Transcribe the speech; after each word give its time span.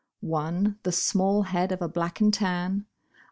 One 0.23 0.79
the 0.81 0.91
small 0.91 1.43
head 1.43 1.71
of 1.71 1.79
a 1.79 1.87
black 1.87 2.19
and 2.21 2.33
tan. 2.33 2.87